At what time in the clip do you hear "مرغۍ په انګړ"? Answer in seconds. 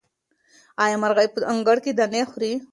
1.03-1.77